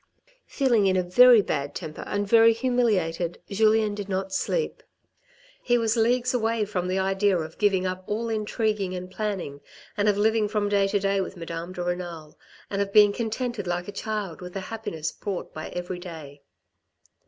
[0.47, 4.81] Feeling in a very bad temper and very humiliated, Julien did not sleep.
[5.61, 9.61] He was leagues away from the idea of giving up all intriguing and planning,
[9.95, 12.35] and of living from day to day with Madame de Renal,
[12.67, 16.41] and of being contented like a child with the happiness brought by every day.